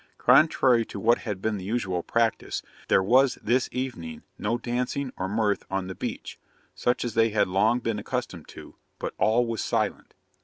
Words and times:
Contrary 0.17 0.83
to 0.83 0.99
what 0.99 1.19
had 1.19 1.43
been 1.43 1.57
the 1.57 1.63
usual 1.63 2.01
practice, 2.01 2.63
there 2.87 3.03
was 3.03 3.35
this 3.35 3.69
evening 3.71 4.23
no 4.39 4.57
dancing 4.57 5.13
or 5.15 5.27
mirth 5.29 5.63
on 5.69 5.85
the 5.85 5.93
beach, 5.93 6.39
such 6.73 7.05
as 7.05 7.13
they 7.13 7.29
had 7.29 7.47
long 7.47 7.77
been 7.77 7.99
accustomed 7.99 8.47
to, 8.47 8.73
but 8.97 9.13
all 9.19 9.45
was 9.45 9.63
silent. 9.63 10.15